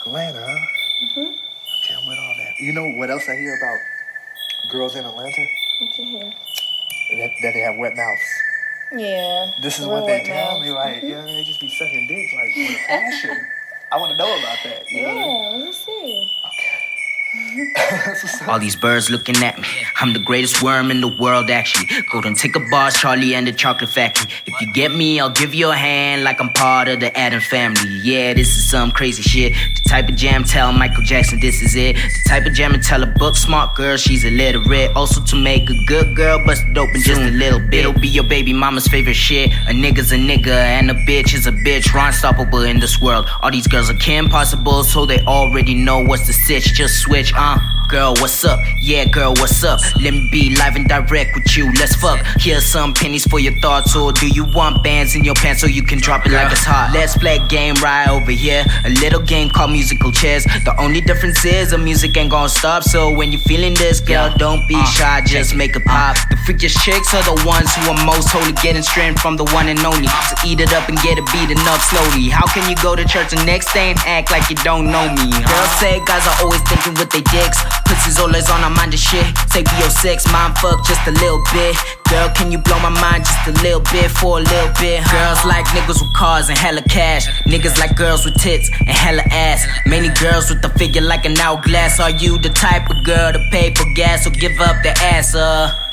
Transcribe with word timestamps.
Atlanta, 0.00 0.40
huh? 0.40 0.66
Mm-hmm. 1.04 1.20
Okay, 1.20 1.94
I'm 1.94 2.06
with 2.06 2.18
all 2.18 2.34
that. 2.38 2.52
You 2.60 2.72
know 2.72 2.88
what 2.98 3.10
else 3.10 3.28
I 3.28 3.36
hear 3.36 3.56
about 3.56 4.70
girls 4.70 4.96
in 4.96 5.04
Atlanta? 5.04 5.46
What 5.80 5.98
you 5.98 6.04
hear? 6.04 6.32
That, 7.18 7.30
that 7.42 7.52
they 7.54 7.60
have 7.60 7.76
wet 7.76 7.94
mouths. 7.96 8.22
Yeah. 8.92 9.52
This 9.60 9.78
is 9.78 9.86
what 9.86 10.06
they 10.06 10.22
tell 10.24 10.52
mouth. 10.52 10.62
me, 10.62 10.70
like, 10.70 11.02
you 11.02 11.10
know, 11.10 11.24
they 11.24 11.44
just 11.44 11.60
be 11.60 11.68
sucking 11.68 12.06
dick, 12.06 12.32
like, 12.32 12.56
with 12.56 12.70
a 12.70 12.86
passion. 12.86 13.36
I 13.90 13.96
want 13.96 14.12
to 14.12 14.16
know 14.18 14.38
about 14.38 14.58
that. 14.64 14.90
You 14.90 15.02
know 15.02 15.08
what 15.08 15.16
I 15.16 15.20
mean? 15.20 15.42
Yeah, 15.42 15.48
let 15.56 15.66
me 15.66 15.72
see. 15.72 16.32
All 18.48 18.58
these 18.58 18.76
birds 18.76 19.10
looking 19.10 19.36
at 19.44 19.58
me. 19.58 19.68
I'm 20.00 20.14
the 20.14 20.18
greatest 20.18 20.62
worm 20.62 20.90
in 20.90 21.02
the 21.02 21.08
world, 21.08 21.50
actually. 21.50 21.86
Go 22.10 22.20
and 22.20 22.34
take 22.34 22.56
a 22.56 22.60
bars, 22.70 22.94
Charlie 22.94 23.34
and 23.34 23.46
the 23.46 23.52
Chocolate 23.52 23.90
Factory. 23.90 24.30
If 24.46 24.58
you 24.60 24.72
get 24.72 24.92
me, 24.94 25.20
I'll 25.20 25.30
give 25.30 25.52
you 25.52 25.70
a 25.70 25.76
hand 25.76 26.24
like 26.24 26.40
I'm 26.40 26.50
part 26.54 26.88
of 26.88 27.00
the 27.00 27.16
Addams 27.16 27.46
family. 27.46 27.86
Yeah, 28.02 28.32
this 28.32 28.56
is 28.56 28.70
some 28.70 28.90
crazy 28.90 29.22
shit. 29.22 29.52
The 29.52 29.88
type 29.88 30.08
of 30.08 30.16
jam 30.16 30.44
tell 30.44 30.72
Michael 30.72 31.02
Jackson 31.04 31.38
this 31.40 31.60
is 31.60 31.74
it. 31.76 31.96
The 31.96 32.28
type 32.28 32.46
of 32.46 32.54
jam 32.54 32.72
and 32.72 32.82
tell 32.82 33.02
a 33.02 33.06
book 33.06 33.36
smart 33.36 33.74
girl 33.74 33.98
she's 33.98 34.24
illiterate. 34.24 34.96
Also 34.96 35.22
to 35.24 35.36
make 35.36 35.68
a 35.68 35.84
good 35.86 36.16
girl, 36.16 36.42
bust 36.46 36.64
it 36.66 36.78
open 36.78 37.00
just 37.02 37.20
a 37.20 37.30
little 37.30 37.60
bit. 37.60 37.80
It'll 37.80 37.92
be 37.92 38.08
your 38.08 38.24
baby 38.24 38.54
mama's 38.54 38.86
favorite 38.86 39.14
shit. 39.14 39.50
A 39.50 39.72
nigga's 39.72 40.12
a 40.12 40.16
nigga 40.16 40.48
and 40.48 40.90
a 40.90 40.94
bitch 40.94 41.34
is 41.34 41.46
a 41.46 41.52
bitch. 41.52 41.88
Unstoppable 41.94 42.62
in 42.62 42.80
this 42.80 43.00
world. 43.00 43.28
All 43.42 43.50
these 43.50 43.66
girls 43.66 43.90
are 43.90 43.94
Kim 43.94 44.28
Possible, 44.28 44.82
so 44.82 45.04
they 45.04 45.20
already 45.24 45.74
know 45.74 46.02
what's 46.02 46.26
the 46.26 46.32
sitch. 46.32 46.72
Just 46.72 47.00
switch, 47.00 47.17
uh. 47.34 47.77
Girl, 47.88 48.12
what's 48.18 48.44
up? 48.44 48.60
Yeah, 48.82 49.06
girl, 49.06 49.32
what's 49.38 49.64
up? 49.64 49.80
Let 50.02 50.12
me 50.12 50.28
be 50.30 50.54
live 50.56 50.76
and 50.76 50.86
direct 50.86 51.34
with 51.34 51.56
you. 51.56 51.72
Let's 51.72 51.96
fuck. 51.96 52.20
Here's 52.36 52.66
some 52.66 52.92
pennies 52.92 53.24
for 53.24 53.40
your 53.40 53.54
thoughts, 53.60 53.96
or 53.96 54.12
do 54.12 54.28
you 54.28 54.44
want 54.44 54.84
bands 54.84 55.16
in 55.16 55.24
your 55.24 55.34
pants 55.34 55.62
so 55.62 55.66
you 55.66 55.82
can 55.82 55.98
drop 55.98 56.26
it 56.26 56.32
like 56.32 56.52
it's 56.52 56.64
hot? 56.64 56.90
Let's 56.92 57.16
play 57.16 57.36
a 57.36 57.46
game 57.46 57.76
right 57.82 58.06
over 58.10 58.30
here. 58.30 58.62
A 58.84 58.90
little 59.00 59.22
game 59.22 59.48
called 59.48 59.70
musical 59.72 60.12
chairs. 60.12 60.44
The 60.44 60.74
only 60.78 61.00
difference 61.00 61.42
is 61.46 61.70
the 61.70 61.78
music 61.78 62.14
ain't 62.18 62.30
gonna 62.30 62.50
stop. 62.50 62.82
So 62.82 63.10
when 63.10 63.32
you're 63.32 63.40
feeling 63.48 63.72
this, 63.72 64.00
girl, 64.00 64.34
don't 64.36 64.68
be 64.68 64.74
uh, 64.76 64.84
shy, 64.84 65.22
just 65.24 65.54
make 65.54 65.74
a 65.74 65.80
pop. 65.80 66.18
Uh. 66.18 66.20
The 66.28 66.36
freakiest 66.44 66.84
chicks 66.84 67.14
are 67.14 67.24
the 67.24 67.42
ones 67.46 67.74
who 67.74 67.90
are 67.90 68.04
most 68.04 68.28
holy, 68.28 68.52
getting 68.60 68.82
strength 68.82 69.22
from 69.22 69.38
the 69.38 69.44
one 69.56 69.66
and 69.68 69.80
only. 69.80 70.08
Uh. 70.12 70.22
So 70.28 70.46
eat 70.46 70.60
it 70.60 70.74
up 70.74 70.90
and 70.90 70.98
get 70.98 71.16
it 71.16 71.24
beaten 71.32 71.56
up 71.64 71.80
slowly. 71.80 72.28
How 72.28 72.44
can 72.52 72.68
you 72.68 72.76
go 72.82 72.94
to 72.94 73.06
church 73.06 73.30
the 73.30 73.42
next 73.46 73.72
day 73.72 73.92
and 73.92 73.98
act 74.04 74.30
like 74.30 74.50
you 74.50 74.56
don't 74.56 74.92
know 74.92 75.08
me? 75.08 75.32
Girls 75.32 75.72
say 75.80 76.04
guys 76.04 76.26
are 76.28 76.44
always 76.44 76.60
thinking 76.68 76.92
with 76.92 77.08
their 77.08 77.24
dicks. 77.32 77.64
Pussies 78.08 78.24
always 78.24 78.48
on 78.48 78.64
our 78.64 78.70
mind 78.70 78.92
and 78.92 78.98
shit. 78.98 79.26
Take 79.52 79.66
your 79.78 79.90
sex, 79.90 80.24
mind 80.32 80.56
fuck 80.56 80.82
just 80.86 81.06
a 81.06 81.10
little 81.10 81.42
bit. 81.52 81.76
Girl, 82.08 82.30
can 82.30 82.50
you 82.50 82.56
blow 82.56 82.80
my 82.80 82.88
mind 82.88 83.26
just 83.26 83.46
a 83.46 83.62
little 83.62 83.80
bit 83.80 84.10
for 84.10 84.38
a 84.38 84.40
little 84.40 84.72
bit? 84.80 85.04
Girls 85.10 85.44
like 85.44 85.66
niggas 85.66 86.00
with 86.00 86.14
cars 86.14 86.48
and 86.48 86.56
hella 86.56 86.80
cash. 86.88 87.26
Niggas 87.44 87.78
like 87.78 87.96
girls 87.96 88.24
with 88.24 88.40
tits 88.40 88.70
and 88.80 88.88
hella 88.88 89.22
ass. 89.30 89.66
Many 89.84 90.08
girls 90.08 90.48
with 90.48 90.64
a 90.64 90.70
figure 90.78 91.02
like 91.02 91.26
an 91.26 91.38
hourglass. 91.38 92.00
Are 92.00 92.10
you 92.10 92.38
the 92.38 92.48
type 92.48 92.88
of 92.88 93.04
girl 93.04 93.30
to 93.32 93.46
pay 93.50 93.74
for 93.74 93.84
gas 93.94 94.26
or 94.26 94.30
give 94.30 94.58
up 94.58 94.82
the 94.82 94.92
ass? 95.02 95.34
Uh. 95.34 95.87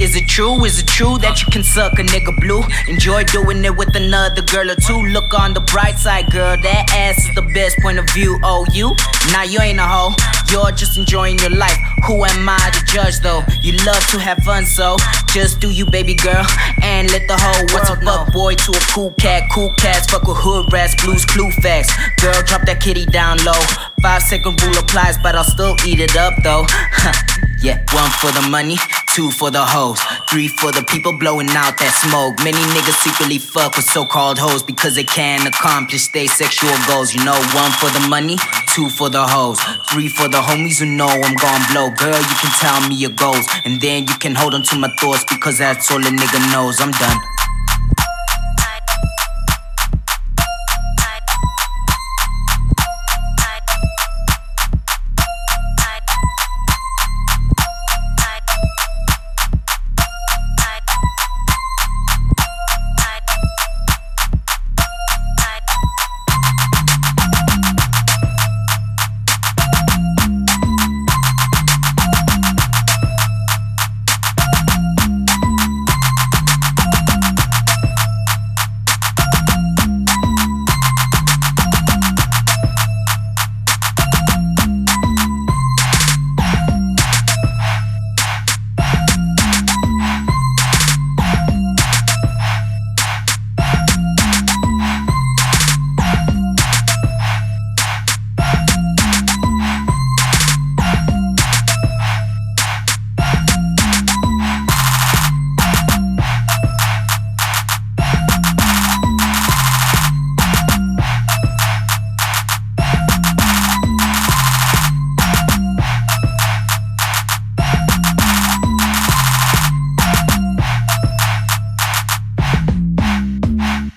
Is 0.00 0.16
it 0.16 0.26
true? 0.26 0.64
Is 0.64 0.78
it 0.78 0.88
true 0.88 1.18
that 1.18 1.42
you 1.42 1.46
can 1.52 1.62
suck 1.62 1.98
a 1.98 2.02
nigga 2.02 2.34
blue? 2.40 2.62
Enjoy 2.88 3.22
doing 3.24 3.62
it 3.64 3.76
with 3.76 3.94
another 3.94 4.40
girl 4.40 4.70
or 4.70 4.74
two. 4.74 4.96
Look 5.12 5.38
on 5.38 5.52
the 5.52 5.60
bright 5.60 5.98
side, 5.98 6.32
girl. 6.32 6.56
That 6.56 6.90
ass 6.96 7.18
is 7.18 7.34
the 7.34 7.42
best 7.52 7.78
point 7.80 7.98
of 7.98 8.08
view. 8.08 8.40
Oh, 8.42 8.64
you? 8.72 8.96
Nah, 9.30 9.42
you 9.42 9.60
ain't 9.60 9.78
a 9.78 9.84
hoe. 9.84 10.14
You're 10.50 10.72
just 10.72 10.96
enjoying 10.96 11.38
your 11.38 11.50
life. 11.50 11.76
Who 12.06 12.24
am 12.24 12.48
I 12.48 12.58
to 12.72 12.84
judge 12.86 13.20
though? 13.20 13.42
You 13.60 13.72
love 13.84 14.00
to 14.08 14.18
have 14.18 14.38
fun, 14.38 14.64
so 14.64 14.96
just 15.32 15.60
do 15.60 15.70
you, 15.70 15.84
baby 15.84 16.14
girl, 16.14 16.44
and 16.82 17.12
let 17.12 17.28
the 17.28 17.36
whole 17.38 17.66
world 17.70 18.02
know. 18.02 18.24
Fuck 18.24 18.32
boy 18.32 18.54
to 18.54 18.72
a 18.72 18.80
cool 18.92 19.12
cat, 19.20 19.50
cool 19.52 19.72
cats 19.76 20.10
fuck 20.10 20.26
with 20.26 20.38
hood 20.38 20.72
rats, 20.72 20.96
blues, 21.04 21.24
clue 21.24 21.50
facts. 21.62 21.92
Girl, 22.20 22.40
drop 22.42 22.62
that 22.66 22.80
kitty 22.80 23.04
down 23.06 23.36
low. 23.44 23.60
Five 24.02 24.22
second 24.22 24.60
rule 24.62 24.78
applies, 24.78 25.18
but 25.18 25.36
I'll 25.36 25.44
still 25.44 25.76
eat 25.86 26.00
it 26.00 26.16
up 26.16 26.34
though. 26.42 26.64
yeah, 27.62 27.84
one 27.92 28.10
for 28.18 28.32
the 28.32 28.48
money, 28.50 28.78
two 29.14 29.30
for 29.30 29.50
the 29.50 29.64
hoes, 29.64 29.98
three 30.30 30.46
for 30.46 30.70
the 30.70 30.82
people 30.84 31.12
blowing 31.12 31.50
out 31.50 31.78
that 31.78 31.90
smoke. 31.98 32.38
Many 32.44 32.62
niggas 32.70 32.98
secretly 33.02 33.38
fuck 33.38 33.74
with 33.74 33.84
so-called 33.84 34.38
hoes 34.38 34.62
because 34.62 34.94
they 34.94 35.04
can't 35.04 35.46
accomplish 35.46 36.08
their 36.08 36.28
sexual 36.28 36.74
goals. 36.86 37.14
You 37.14 37.24
know, 37.24 37.38
one 37.54 37.72
for 37.82 37.90
the 37.90 38.04
money, 38.08 38.36
two 38.70 38.88
for 38.88 39.10
the 39.10 39.26
hoes, 39.26 39.58
three 39.90 40.08
for 40.08 40.28
the 40.28 40.38
homies 40.38 40.78
who 40.78 40.86
know 40.86 41.08
I'm 41.10 41.34
gon' 41.34 41.62
blow. 41.74 41.90
Girl, 41.90 42.18
you 42.18 42.36
can 42.38 42.52
tell 42.62 42.78
me 42.88 42.94
your 42.94 43.10
goals, 43.10 43.46
and 43.64 43.80
then 43.80 44.06
you 44.06 44.14
can 44.22 44.34
hold 44.34 44.54
on 44.54 44.62
to 44.70 44.76
my 44.76 44.88
thoughts 45.00 45.24
because 45.28 45.58
that's 45.58 45.90
all 45.90 45.98
a 45.98 46.10
nigga 46.10 46.40
knows. 46.52 46.80
I'm 46.80 46.92
done. 46.92 47.29